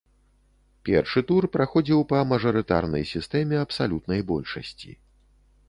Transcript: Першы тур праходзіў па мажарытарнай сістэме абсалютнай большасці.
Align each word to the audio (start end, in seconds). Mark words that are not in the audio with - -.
Першы 0.87 1.21
тур 1.31 1.47
праходзіў 1.57 2.01
па 2.13 2.23
мажарытарнай 2.31 3.07
сістэме 3.13 3.55
абсалютнай 3.67 4.27
большасці. 4.33 4.91